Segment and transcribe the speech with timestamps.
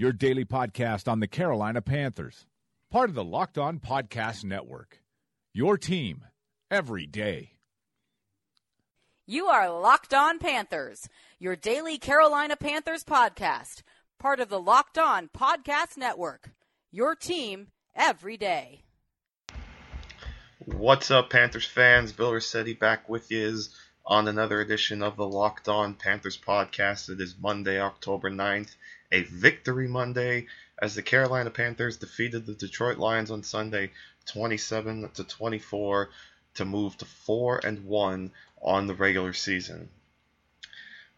[0.00, 2.46] your daily podcast on the Carolina Panthers,
[2.90, 5.02] part of the Locked On Podcast Network.
[5.52, 6.24] Your team
[6.70, 7.50] every day.
[9.26, 11.06] You are Locked On Panthers,
[11.38, 13.82] your daily Carolina Panthers podcast,
[14.18, 16.48] part of the Locked On Podcast Network.
[16.90, 18.84] Your team every day.
[20.64, 22.12] What's up, Panthers fans?
[22.12, 23.54] Bill Rossetti back with you
[24.06, 27.10] on another edition of the Locked On Panthers podcast.
[27.10, 28.74] It is Monday, October 9th,
[29.12, 30.46] a victory Monday
[30.80, 33.90] as the Carolina Panthers defeated the Detroit Lions on Sunday
[34.26, 36.10] 27 to 24
[36.54, 38.30] to move to 4 and 1
[38.62, 39.88] on the regular season.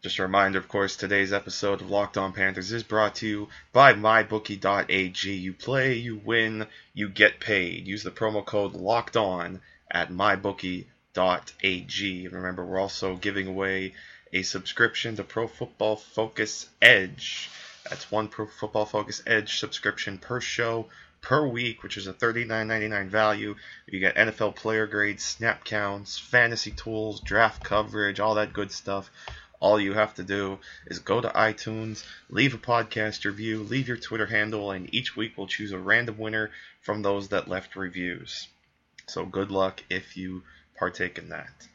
[0.01, 3.47] Just a reminder, of course, today's episode of Locked On Panthers is brought to you
[3.71, 5.31] by MyBookie.ag.
[5.31, 7.87] You play, you win, you get paid.
[7.87, 12.25] Use the promo code Locked On at MyBookie.ag.
[12.25, 13.93] And remember, we're also giving away
[14.33, 17.49] a subscription to Pro Football Focus Edge.
[17.89, 20.87] That's one Pro Football Focus Edge subscription per show
[21.21, 23.55] per week, which is a $39.99 value.
[23.87, 29.09] You get NFL player grades, snap counts, fantasy tools, draft coverage, all that good stuff.
[29.59, 33.97] All you have to do is go to iTunes, leave a podcast review, leave your
[33.97, 38.47] Twitter handle, and each week we'll choose a random winner from those that left reviews.
[39.07, 40.43] So good luck if you
[40.75, 41.67] partake in that.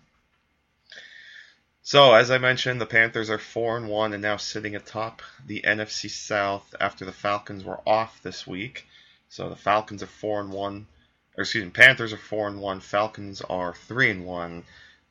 [1.90, 5.62] So, as I mentioned, the Panthers are 4 and 1 and now sitting atop the
[5.62, 8.86] NFC South after the Falcons were off this week.
[9.30, 10.86] So the Falcons are 4 and 1,
[11.38, 14.64] or excuse me, Panthers are 4 and 1, Falcons are 3 and 1.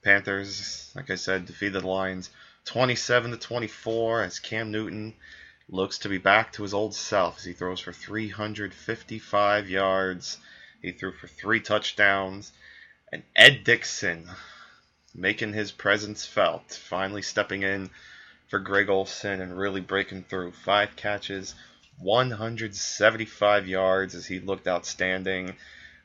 [0.04, 2.30] Panthers, like I said, defeated the Lions
[2.66, 5.16] 27 to 24 as Cam Newton
[5.70, 10.38] looks to be back to his old self as he throws for 355 yards.
[10.84, 12.52] He threw for three touchdowns.
[13.12, 14.30] And Ed Dickson
[15.16, 17.90] making his presence felt, finally stepping in
[18.50, 20.52] for Greg Olsen and really breaking through.
[20.52, 21.56] Five catches,
[22.00, 25.56] 175 yards as he looked outstanding.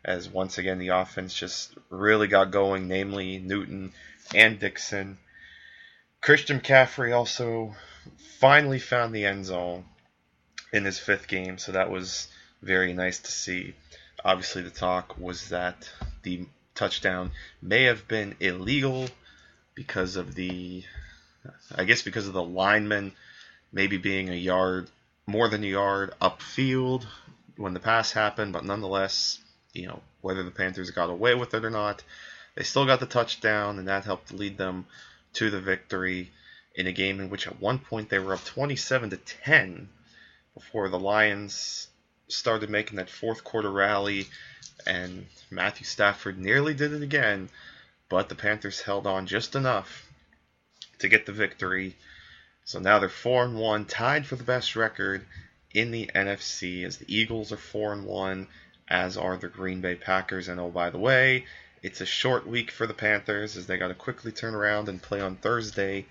[0.04, 3.92] As once again the offense just really got going, namely Newton
[4.34, 5.18] and Dickson.
[6.20, 7.74] Christian McCaffrey also
[8.38, 9.84] finally found the end zone
[10.72, 12.28] in his fifth game, so that was
[12.62, 13.74] very nice to see.
[14.24, 15.88] Obviously, the talk was that
[16.22, 19.08] the touchdown may have been illegal
[19.74, 20.84] because of the,
[21.74, 23.12] I guess, because of the lineman
[23.72, 24.88] maybe being a yard,
[25.26, 27.04] more than a yard upfield
[27.56, 29.38] when the pass happened, but nonetheless,
[29.72, 32.02] you know, whether the Panthers got away with it or not,
[32.54, 34.86] they still got the touchdown, and that helped lead them
[35.34, 36.30] to the victory
[36.74, 39.88] in a game in which at one point they were up 27 to 10
[40.54, 41.88] before the Lions
[42.32, 44.26] started making that fourth quarter rally
[44.86, 47.48] and Matthew Stafford nearly did it again,
[48.08, 50.08] but the Panthers held on just enough
[50.98, 51.96] to get the victory.
[52.64, 55.26] So now they're 4 and 1, tied for the best record
[55.72, 58.48] in the NFC as the Eagles are 4 and 1
[58.88, 61.46] as are the Green Bay Packers and oh by the way,
[61.82, 65.02] it's a short week for the Panthers as they got to quickly turn around and
[65.02, 66.06] play on Thursday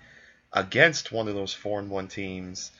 [0.52, 2.70] against one of those 4 and 1 teams,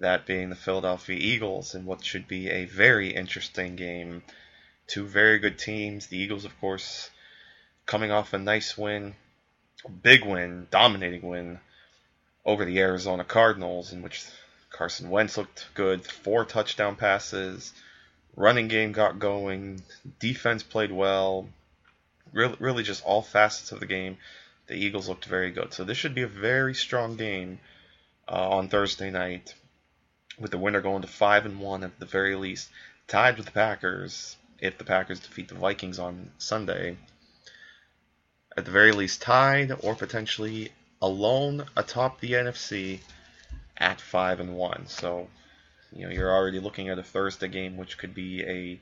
[0.00, 4.22] that being the Philadelphia Eagles, in what should be a very interesting game.
[4.86, 6.06] Two very good teams.
[6.06, 7.10] The Eagles, of course,
[7.86, 9.14] coming off a nice win,
[10.02, 11.60] big win, dominating win
[12.44, 14.24] over the Arizona Cardinals, in which
[14.70, 17.72] Carson Wentz looked good, four touchdown passes,
[18.36, 19.82] running game got going,
[20.20, 21.48] defense played well,
[22.32, 24.16] really, really just all facets of the game,
[24.66, 25.72] the Eagles looked very good.
[25.74, 27.58] So this should be a very strong game
[28.28, 29.54] uh, on Thursday night,
[30.38, 32.68] with the winner going to five and one at the very least,
[33.06, 36.96] tied with the Packers if the Packers defeat the Vikings on Sunday.
[38.56, 43.00] At the very least, tied or potentially alone atop the NFC
[43.76, 44.86] at five and one.
[44.88, 45.28] So,
[45.92, 48.80] you know, you're already looking at a Thursday game, which could be a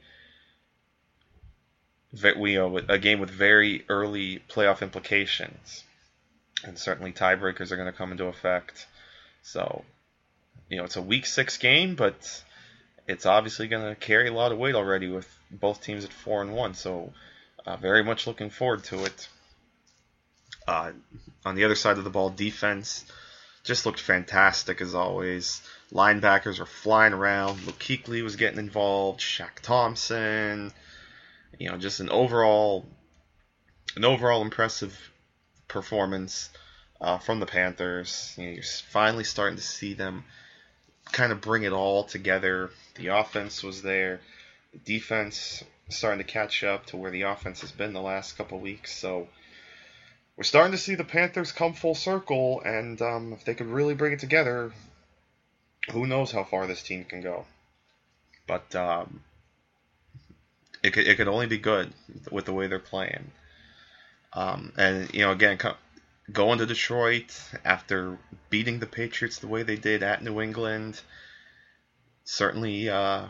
[2.39, 5.85] we a game with very early playoff implications,
[6.65, 8.87] and certainly tiebreakers are going to come into effect.
[9.43, 9.85] So,
[10.69, 12.43] you know, it's a week six game, but
[13.07, 16.43] it's obviously going to carry a lot of weight already with both teams at four
[16.43, 16.75] and one.
[16.75, 17.13] So,
[17.65, 19.29] uh, very much looking forward to it.
[20.67, 20.93] Uh,
[21.45, 23.05] on the other side of the ball, defense
[23.63, 25.63] just looked fantastic as always.
[25.93, 27.59] Linebackers were flying around.
[27.59, 29.21] Kuechly was getting involved.
[29.21, 30.73] Shaq Thompson.
[31.59, 32.87] You know, just an overall,
[33.95, 34.97] an overall impressive
[35.69, 36.51] performance
[37.01, 38.35] uh, from the Panthers.
[38.37, 40.25] You know, you're finally starting to see them
[41.13, 42.71] kind of bring it all together.
[42.97, 44.21] The offense was there.
[44.73, 48.59] The defense starting to catch up to where the offense has been the last couple
[48.59, 48.97] weeks.
[48.97, 49.29] So
[50.37, 53.95] we're starting to see the Panthers come full circle, and um, if they could really
[53.95, 54.73] bring it together,
[55.93, 57.47] who knows how far this team can go.
[58.47, 59.23] But um,
[60.83, 61.93] it could it could only be good
[62.31, 63.31] with the way they're playing.
[64.33, 65.59] Um, and you know, again,
[66.33, 68.19] going to Detroit after
[68.51, 71.01] beating the Patriots the way they did at New England,
[72.25, 73.27] certainly, uh,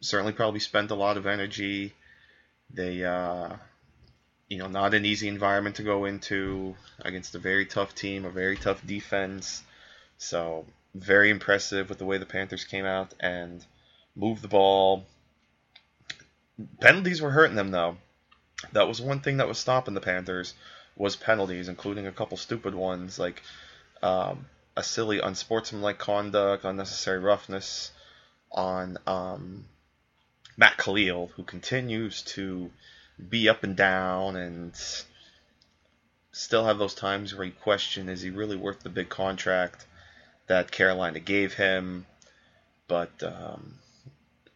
[0.00, 1.94] certainly probably spent a lot of energy.
[2.70, 3.56] They uh,
[4.52, 8.30] you know, not an easy environment to go into against a very tough team, a
[8.30, 9.62] very tough defense.
[10.18, 13.64] So very impressive with the way the Panthers came out and
[14.14, 15.06] moved the ball.
[16.82, 17.96] Penalties were hurting them though.
[18.72, 20.52] That was one thing that was stopping the Panthers
[20.96, 23.42] was penalties, including a couple stupid ones like
[24.02, 24.46] um,
[24.76, 27.90] a silly unsportsmanlike conduct, unnecessary roughness
[28.50, 29.64] on um,
[30.56, 32.70] Matt Kalil, who continues to
[33.28, 34.74] be up and down and
[36.32, 39.86] still have those times where you question is he really worth the big contract
[40.46, 42.06] that Carolina gave him?
[42.88, 43.78] But um,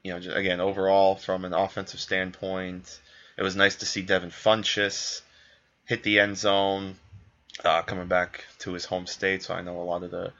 [0.03, 3.00] you know, again, overall from an offensive standpoint,
[3.37, 5.23] it was nice to see Devin Funchess
[5.87, 6.97] hit the end zone,
[7.65, 9.43] uh, coming back to his home state.
[9.43, 10.33] So I know a lot of the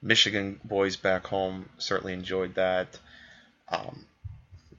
[0.00, 2.98] Michigan boys back home certainly enjoyed that.
[3.68, 4.06] Um,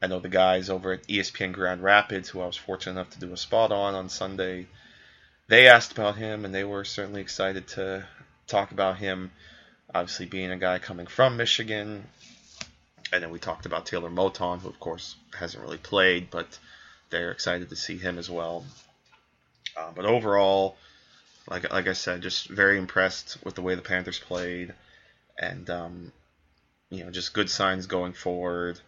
[0.02, 3.20] I know the guys over at ESPN Grand Rapids, who I was fortunate enough to
[3.20, 4.68] do a spot on on Sunday,
[5.48, 8.06] they asked about him, and they were certainly excited to
[8.48, 9.32] talk about him.
[9.94, 12.06] Obviously, being a guy coming from Michigan,
[13.12, 16.58] and then we talked about Taylor Moton, who of course hasn't really played, but
[17.10, 18.66] they're excited to see him as well.
[19.76, 20.78] Uh, but overall,
[21.50, 24.74] like like I said, just very impressed with the way the Panthers played,
[25.38, 26.12] and um,
[26.90, 28.80] you know, just good signs going forward.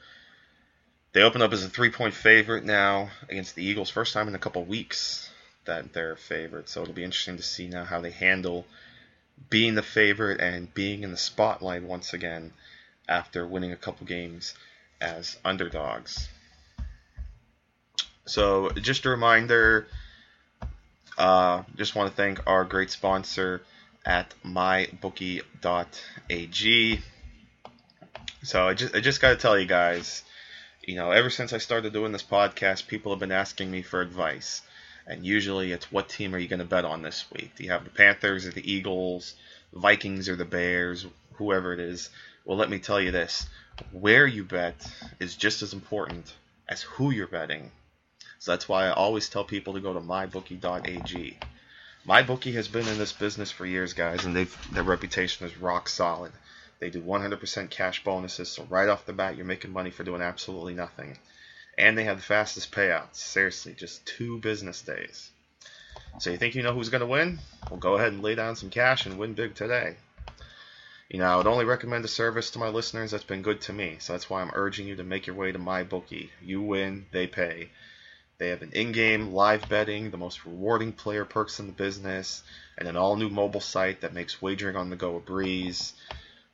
[1.13, 3.89] They open up as a three point favorite now against the Eagles.
[3.89, 5.29] First time in a couple weeks
[5.65, 6.69] that they're a favorite.
[6.69, 8.65] So it'll be interesting to see now how they handle
[9.49, 12.53] being the favorite and being in the spotlight once again
[13.07, 14.53] after winning a couple games
[15.01, 16.29] as underdogs.
[18.25, 19.87] So just a reminder,
[21.17, 23.61] uh, just want to thank our great sponsor
[24.05, 25.41] at mybookie.ag.
[28.43, 30.23] So I just I just got to tell you guys
[30.87, 34.01] you know, ever since I started doing this podcast, people have been asking me for
[34.01, 34.61] advice.
[35.07, 37.55] And usually it's what team are you going to bet on this week?
[37.55, 39.35] Do you have the Panthers or the Eagles,
[39.73, 42.09] Vikings or the Bears, whoever it is?
[42.43, 43.47] Well, let me tell you this
[43.91, 44.75] where you bet
[45.19, 46.33] is just as important
[46.69, 47.71] as who you're betting.
[48.45, 51.39] So that's why I always tell people to go to mybookie.ag.
[52.07, 56.31] MyBookie has been in this business for years, guys, and their reputation is rock solid.
[56.77, 60.21] They do 100% cash bonuses, so right off the bat, you're making money for doing
[60.21, 61.17] absolutely nothing.
[61.75, 63.15] And they have the fastest payouts.
[63.15, 65.31] Seriously, just two business days.
[66.19, 67.39] So you think you know who's going to win?
[67.71, 69.95] Well, go ahead and lay down some cash and win big today.
[71.09, 73.73] You know, I would only recommend a service to my listeners that's been good to
[73.73, 73.95] me.
[74.01, 76.29] So that's why I'm urging you to make your way to MyBookie.
[76.43, 77.71] You win, they pay.
[78.37, 82.43] They have an in-game live betting, the most rewarding player perks in the business,
[82.77, 85.93] and an all-new mobile site that makes wagering on the go a breeze.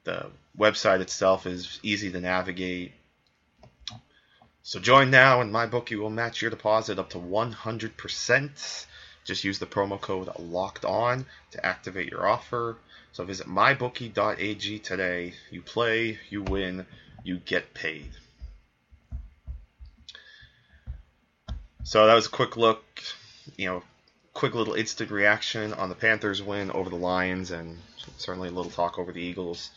[0.04, 2.92] The website itself is easy to navigate.
[4.64, 8.86] So join now, and MyBookie will match your deposit up to 100%.
[9.24, 12.78] Just use the promo code Locked On to activate your offer.
[13.12, 15.34] So visit mybookie.ag today.
[15.50, 16.86] You play, you win,
[17.24, 18.12] you get paid.
[21.84, 22.84] So that was a quick look,
[23.58, 23.84] you know,
[24.34, 27.80] quick little instant reaction on the Panthers win over the Lions, and
[28.18, 29.72] certainly a little talk over the Eagles.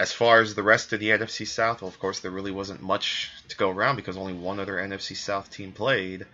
[0.00, 2.80] As far as the rest of the NFC South, well, of course, there really wasn't
[2.80, 6.26] much to go around because only one other NFC South team played,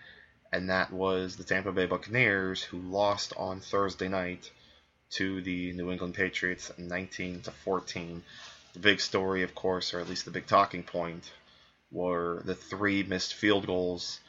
[0.53, 4.49] and that was the Tampa Bay Buccaneers, who lost on Thursday night
[5.11, 8.23] to the New England Patriots 19 to 14.
[8.75, 11.33] The big story, of course, or at least the big talking point,
[11.91, 14.21] were the three missed field goals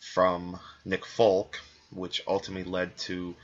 [0.00, 3.34] from Nick Folk, which ultimately led to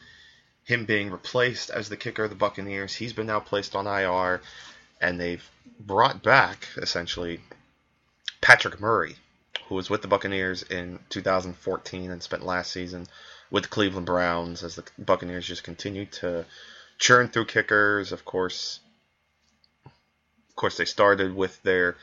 [0.65, 2.95] him being replaced as the kicker of the Buccaneers.
[2.95, 4.41] He's been now placed on IR
[5.01, 7.41] and they've brought back essentially
[8.41, 9.17] Patrick Murray,
[9.69, 13.07] who was with the Buccaneers in 2014 and spent last season
[13.51, 16.47] with the Cleveland Browns as the Buccaneers just continued to
[16.99, 18.13] churn through kickers.
[18.13, 18.81] Of course,
[19.87, 21.97] of course, they started with their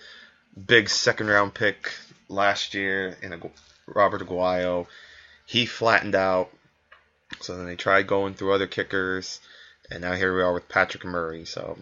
[0.66, 1.94] big second round pick
[2.28, 3.40] last year in a,
[3.96, 4.88] Robert Aguayo.
[5.46, 6.52] He flattened out.
[7.40, 9.40] So then they tried going through other kickers,
[9.90, 11.46] and now here we are with Patrick Murray.
[11.46, 11.78] So,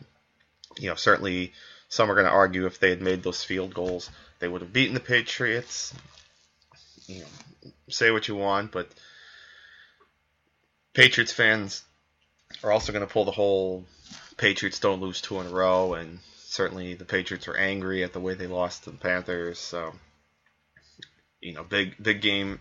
[0.77, 1.53] you know, certainly
[1.89, 4.71] some are going to argue if they had made those field goals, they would have
[4.71, 5.93] beaten the Patriots.
[7.07, 8.87] You know, say what you want, but
[10.93, 11.83] Patriots fans
[12.63, 13.85] are also going to pull the whole
[14.37, 18.21] Patriots don't lose two in a row, and certainly the Patriots were angry at the
[18.21, 19.59] way they lost to the Panthers.
[19.59, 19.93] So,
[21.41, 22.59] you know, big big game,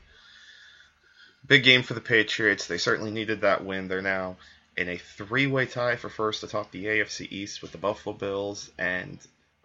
[1.47, 2.67] big game for the Patriots.
[2.67, 3.89] They certainly needed that win.
[3.89, 4.37] They're now
[4.77, 9.19] in a three-way tie for first atop the AFC East with the Buffalo Bills and,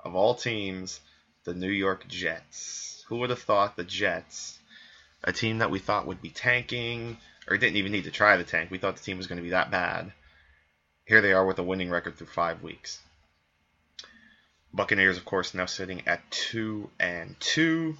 [0.03, 1.00] of all teams,
[1.43, 3.05] the New York Jets.
[3.08, 4.58] Who would have thought the Jets,
[5.24, 7.17] a team that we thought would be tanking,
[7.48, 9.43] or didn't even need to try the tank, we thought the team was going to
[9.43, 10.12] be that bad.
[11.05, 13.00] Here they are with a winning record through five weeks.
[14.74, 17.98] Buccaneers, of course, now sitting at two and two,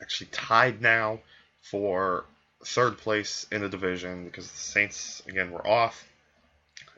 [0.00, 1.20] actually tied now
[1.62, 2.24] for
[2.64, 6.06] third place in the division because the Saints again were off,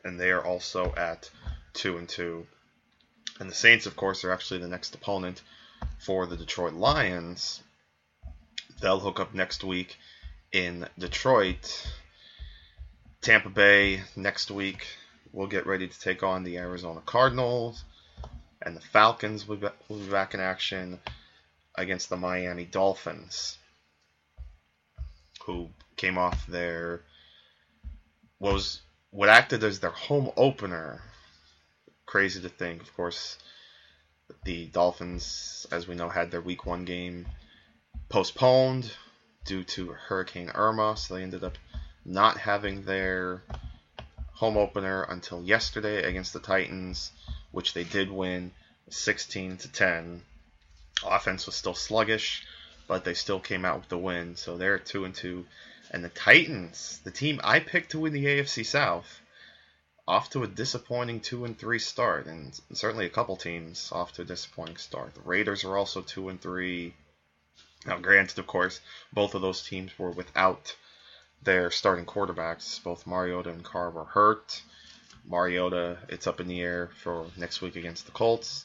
[0.04, 1.30] and they are also at
[1.74, 2.46] two and two.
[3.40, 5.42] And the Saints, of course, are actually the next opponent
[5.98, 7.62] for the Detroit Lions.
[8.80, 9.96] They'll hook up next week
[10.52, 11.86] in Detroit.
[13.20, 14.86] Tampa Bay next week.
[15.32, 17.84] We'll get ready to take on the Arizona Cardinals.
[18.62, 20.98] And the Falcons will be back in action
[21.78, 23.56] against the Miami Dolphins
[25.44, 27.00] who came off their
[28.38, 31.00] was what acted as their home opener.
[32.04, 33.38] Crazy to think, of course.
[34.44, 37.26] The Dolphins, as we know, had their Week One game
[38.10, 38.92] postponed
[39.46, 41.56] due to Hurricane Irma, so they ended up
[42.04, 43.42] not having their
[44.32, 47.10] home opener until yesterday against the Titans,
[47.50, 48.52] which they did win
[48.90, 50.22] 16 to 10.
[51.06, 52.44] Offense was still sluggish
[52.88, 54.34] but they still came out with the win.
[54.34, 55.46] So they're two and two.
[55.90, 59.20] And the Titans, the team I picked to win the AFC South,
[60.06, 64.22] off to a disappointing two and three start, and certainly a couple teams off to
[64.22, 65.14] a disappointing start.
[65.14, 66.94] The Raiders are also two and three.
[67.86, 68.80] Now, granted, of course,
[69.12, 70.74] both of those teams were without
[71.42, 72.82] their starting quarterbacks.
[72.82, 74.62] Both Mariota and Carr were hurt.
[75.26, 78.64] Mariota, it's up in the air for next week against the Colts.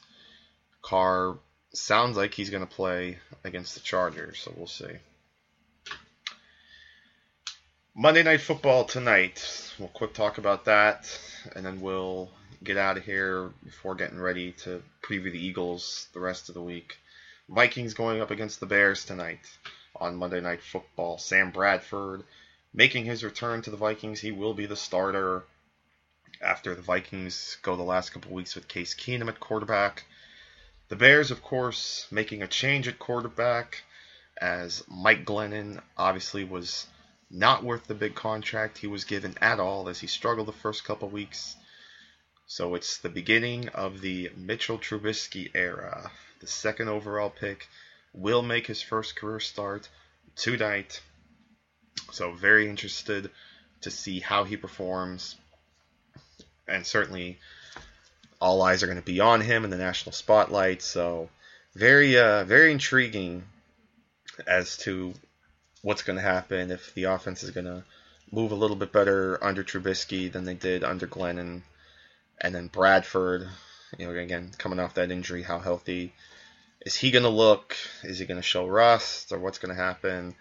[0.82, 1.38] Carr
[1.74, 4.94] sounds like he's going to play against the Chargers, so we'll see.
[7.96, 9.72] Monday Night Football tonight.
[9.78, 11.08] We'll quick talk about that,
[11.56, 12.30] and then we'll
[12.64, 16.62] get out of here before getting ready to preview the Eagles the rest of the
[16.62, 16.98] week.
[17.50, 19.42] Vikings going up against the Bears tonight
[19.96, 21.18] on Monday Night Football.
[21.18, 22.24] Sam Bradford
[22.74, 24.22] making his return to the Vikings.
[24.22, 25.44] He will be the starter
[26.42, 30.06] after the Vikings go the last couple weeks with Case Keenum at quarterback.
[30.90, 33.84] The Bears, of course, making a change at quarterback
[34.38, 36.88] as Mike Glennon obviously was
[37.32, 40.84] not worth the big contract he was given at all as he struggled the first
[40.84, 41.56] couple weeks.
[42.46, 46.12] So it's the beginning of the Mitchell Trubisky era.
[46.42, 47.68] The second overall pick
[48.14, 49.88] will make his first career start
[50.36, 51.02] tonight.
[52.12, 53.32] So very interested
[53.82, 55.36] to see how he performs.
[56.68, 57.40] And certainly
[58.44, 60.82] all eyes are going to be on him in the national spotlight.
[60.82, 61.30] So
[61.76, 63.46] very, uh, very intriguing
[64.46, 65.14] as to
[65.82, 67.86] what's going to happen if the offense is going to
[68.34, 71.62] move a little bit better under Trubisky than they did under Glennon,
[72.42, 73.48] and then Bradford.
[73.98, 76.14] You know, again coming off that injury, how healthy
[76.82, 77.78] is he going to look?
[78.04, 80.36] Is he going to show rust, or what's going to happen?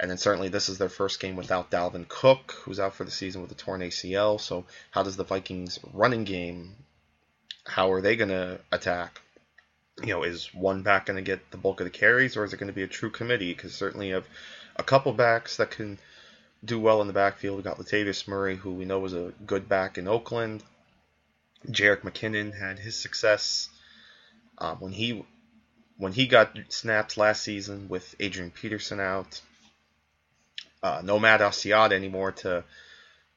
[0.00, 3.12] And then certainly this is their first game without Dalvin Cook, who's out for the
[3.12, 4.40] season with a torn ACL.
[4.40, 6.74] So how does the Vikings running game
[7.66, 9.20] how are they going to attack?
[10.02, 12.52] You know, is one back going to get the bulk of the carries, or is
[12.52, 13.54] it going to be a true committee?
[13.54, 14.26] Because certainly you have
[14.76, 15.98] a couple backs that can
[16.64, 17.56] do well in the backfield.
[17.56, 20.62] We got Latavius Murray, who we know was a good back in Oakland.
[21.68, 23.68] Jerick McKinnon had his success
[24.58, 25.24] um, when he
[25.96, 29.40] when he got snaps last season with Adrian Peterson out.
[30.82, 32.64] Uh, no Matt Asiata anymore to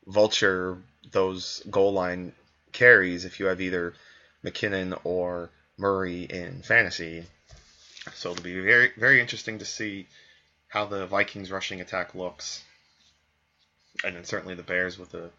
[0.06, 0.78] vulture
[1.12, 2.34] those goal line
[2.74, 3.94] carries if you have either
[4.48, 7.26] McKinnon or Murray in fantasy.
[8.14, 10.08] So it'll be very very interesting to see
[10.70, 12.64] how the Vikings rushing attack looks.
[14.04, 15.32] And then certainly the Bears with a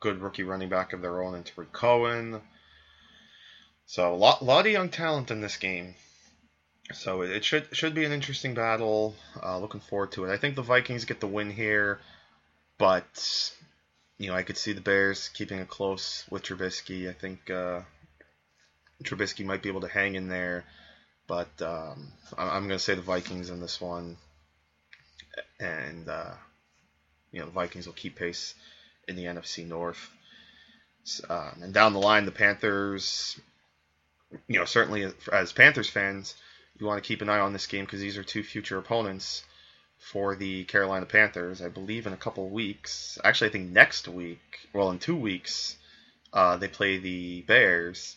[0.00, 2.40] good rookie running back of their own in Tarik Cohen.
[3.86, 5.94] So a lot, lot of young talent in this game.
[6.92, 9.16] So it should should be an interesting battle.
[9.42, 10.32] Uh, looking forward to it.
[10.32, 12.00] I think the Vikings get the win here,
[12.78, 13.52] but
[14.18, 17.08] you know, I could see the Bears keeping it close with Trubisky.
[17.08, 17.80] I think uh,
[19.02, 20.64] Trubisky might be able to hang in there,
[21.26, 24.16] but um, I'm going to say the Vikings in this one,
[25.60, 26.32] and uh,
[27.30, 28.54] you know the Vikings will keep pace
[29.06, 30.10] in the NFC North.
[31.28, 33.38] Um, and down the line, the Panthers,
[34.48, 36.34] you know, certainly as Panthers fans,
[36.78, 39.44] you want to keep an eye on this game because these are two future opponents
[39.98, 41.62] for the Carolina Panthers.
[41.62, 44.40] I believe in a couple weeks, actually, I think next week,
[44.72, 45.76] well, in two weeks,
[46.32, 48.16] uh, they play the Bears,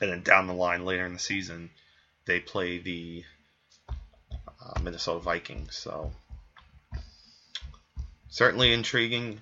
[0.00, 1.70] and then down the line later in the season,
[2.26, 3.24] they play the
[3.88, 5.76] uh, Minnesota Vikings.
[5.76, 6.12] So
[8.28, 9.40] certainly intriguing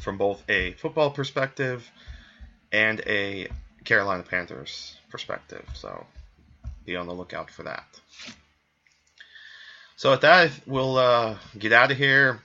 [0.00, 1.88] from both a football perspective
[2.70, 3.48] and a
[3.84, 5.64] Carolina Panthers perspective.
[5.74, 6.06] So
[6.84, 7.84] be on the lookout for that.
[9.96, 12.40] So with that, we'll uh, get out of here.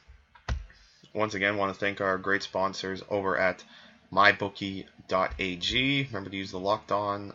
[1.13, 3.63] Once again, want to thank our great sponsors over at
[4.11, 6.03] mybookie.ag.
[6.03, 7.33] Remember to use the locked on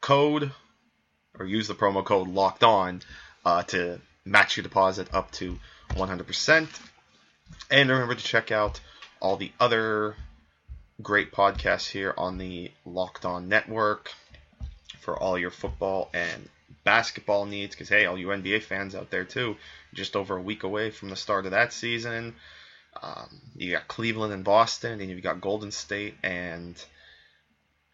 [0.00, 0.52] code
[1.38, 3.02] or use the promo code locked on
[3.44, 5.58] uh, to match your deposit up to
[5.90, 6.68] 100%.
[7.70, 8.80] And remember to check out
[9.20, 10.14] all the other
[11.00, 14.12] great podcasts here on the Locked On Network
[15.00, 16.48] for all your football and
[16.84, 17.74] basketball needs.
[17.74, 19.56] Because, hey, all you NBA fans out there, too,
[19.94, 22.34] just over a week away from the start of that season.
[23.02, 26.82] Um, you got Cleveland and Boston, and you've got Golden State and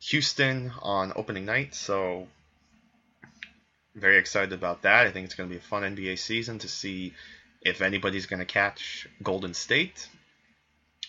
[0.00, 1.74] Houston on opening night.
[1.74, 2.28] So,
[3.94, 5.06] very excited about that.
[5.06, 7.14] I think it's going to be a fun NBA season to see
[7.62, 10.08] if anybody's going to catch Golden State.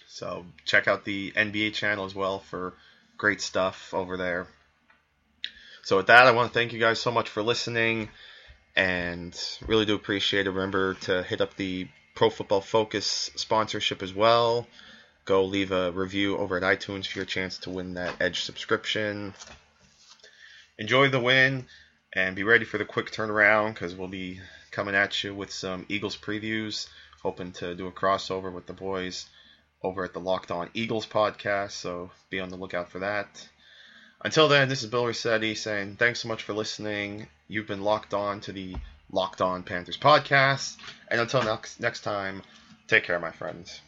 [0.07, 2.73] So check out the NBA channel as well for
[3.17, 4.47] great stuff over there.
[5.83, 8.07] So with that, I want to thank you guys so much for listening
[8.77, 9.37] and
[9.67, 10.51] really do appreciate it.
[10.51, 14.67] Remember to hit up the Pro Football Focus sponsorship as well.
[15.25, 19.33] Go leave a review over at iTunes for your chance to win that Edge subscription.
[20.77, 21.65] Enjoy the win
[22.13, 24.39] and be ready for the quick turnaround because we'll be
[24.71, 26.87] coming at you with some Eagles previews.
[27.21, 29.25] Hoping to do a crossover with the boys
[29.81, 33.47] over at the Locked On Eagles podcast, so be on the lookout for that.
[34.23, 37.27] Until then, this is Bill Rossetti saying thanks so much for listening.
[37.47, 38.75] You've been locked on to the
[39.15, 40.75] Locked On Panthers podcast,
[41.07, 42.43] and until next next time,
[42.87, 43.79] take care, my friends.